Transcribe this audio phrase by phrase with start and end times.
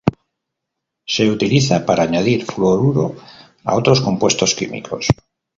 [1.05, 3.17] Se utiliza para añadir fluoruro
[3.63, 5.05] a otros compuestos químicos.